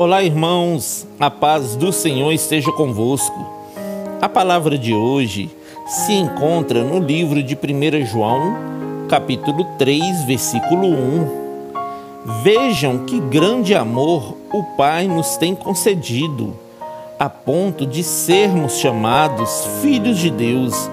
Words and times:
Olá, 0.00 0.22
irmãos, 0.22 1.08
a 1.18 1.28
paz 1.28 1.74
do 1.74 1.92
Senhor 1.92 2.30
esteja 2.30 2.70
convosco. 2.70 3.44
A 4.22 4.28
palavra 4.28 4.78
de 4.78 4.94
hoje 4.94 5.50
se 5.88 6.12
encontra 6.12 6.84
no 6.84 7.00
livro 7.00 7.42
de 7.42 7.56
1 7.56 8.06
João, 8.06 8.54
capítulo 9.08 9.64
3, 9.76 10.22
versículo 10.22 10.86
1. 10.86 12.42
Vejam 12.44 13.06
que 13.06 13.18
grande 13.18 13.74
amor 13.74 14.36
o 14.52 14.62
Pai 14.76 15.08
nos 15.08 15.36
tem 15.36 15.56
concedido, 15.56 16.56
a 17.18 17.28
ponto 17.28 17.84
de 17.84 18.04
sermos 18.04 18.78
chamados 18.78 19.66
filhos 19.82 20.16
de 20.20 20.30
Deus, 20.30 20.88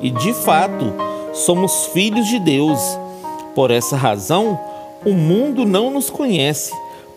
e 0.00 0.08
de 0.08 0.32
fato 0.32 0.94
somos 1.34 1.88
filhos 1.88 2.26
de 2.26 2.38
Deus. 2.38 2.80
Por 3.54 3.70
essa 3.70 3.98
razão, 3.98 4.58
o 5.04 5.12
mundo 5.12 5.66
não 5.66 5.90
nos 5.90 6.08
conhece 6.08 6.72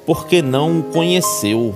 porque 0.10 0.42
não 0.42 0.80
o 0.80 0.84
conheceu. 0.86 1.76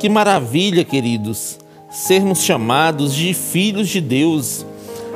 Que 0.00 0.08
maravilha, 0.08 0.84
queridos, 0.84 1.60
sermos 1.88 2.42
chamados 2.42 3.14
de 3.14 3.32
filhos 3.32 3.88
de 3.88 4.00
Deus 4.00 4.66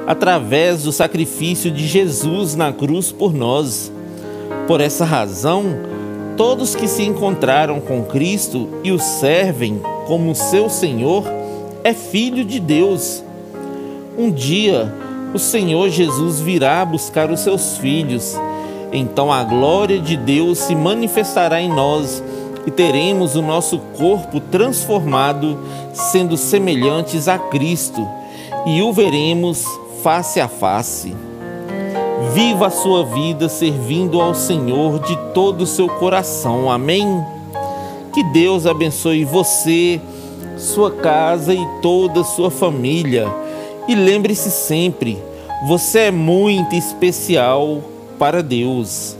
através 0.06 0.84
do 0.84 0.92
sacrifício 0.92 1.72
de 1.72 1.88
Jesus 1.88 2.54
na 2.54 2.72
cruz 2.72 3.10
por 3.10 3.34
nós. 3.34 3.90
Por 4.68 4.80
essa 4.80 5.04
razão, 5.04 5.76
todos 6.36 6.76
que 6.76 6.86
se 6.86 7.02
encontraram 7.02 7.80
com 7.80 8.04
Cristo 8.04 8.68
e 8.84 8.92
o 8.92 9.00
servem 9.00 9.80
como 10.06 10.32
seu 10.32 10.70
Senhor 10.70 11.24
é 11.82 11.92
filho 11.92 12.44
de 12.44 12.60
Deus. 12.60 13.24
Um 14.16 14.30
dia, 14.30 14.94
o 15.34 15.38
Senhor 15.40 15.88
Jesus 15.88 16.38
virá 16.38 16.84
buscar 16.84 17.28
os 17.28 17.40
seus 17.40 17.76
filhos 17.78 18.36
então 18.92 19.32
a 19.32 19.42
glória 19.44 20.00
de 20.00 20.16
Deus 20.16 20.58
se 20.58 20.74
manifestará 20.74 21.60
em 21.60 21.68
nós 21.68 22.22
e 22.66 22.70
teremos 22.70 23.36
o 23.36 23.42
nosso 23.42 23.78
corpo 23.96 24.40
transformado, 24.40 25.58
sendo 25.92 26.36
semelhantes 26.36 27.28
a 27.28 27.38
Cristo, 27.38 28.06
e 28.66 28.82
o 28.82 28.92
veremos 28.92 29.64
face 30.02 30.40
a 30.40 30.48
face. 30.48 31.14
Viva 32.34 32.66
a 32.66 32.70
sua 32.70 33.04
vida 33.04 33.48
servindo 33.48 34.20
ao 34.20 34.34
Senhor 34.34 35.00
de 35.00 35.16
todo 35.32 35.62
o 35.62 35.66
seu 35.66 35.88
coração. 35.88 36.70
Amém? 36.70 37.06
Que 38.12 38.22
Deus 38.24 38.66
abençoe 38.66 39.24
você, 39.24 40.00
sua 40.56 40.90
casa 40.90 41.54
e 41.54 41.66
toda 41.80 42.20
a 42.20 42.24
sua 42.24 42.50
família. 42.50 43.26
E 43.88 43.94
lembre-se 43.94 44.50
sempre, 44.50 45.18
você 45.66 46.00
é 46.00 46.10
muito 46.10 46.74
especial 46.74 47.78
para 48.20 48.42
Deus. 48.42 49.16